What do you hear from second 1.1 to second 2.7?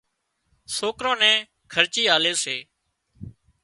نين خرچي آلي سي